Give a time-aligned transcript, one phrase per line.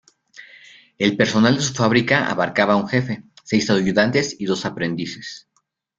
[0.97, 5.47] El personal de su fabrica abarcaba un jefe, seis ayudantes y dos aprendices.